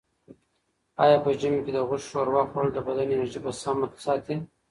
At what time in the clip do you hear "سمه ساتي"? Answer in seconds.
3.61-4.35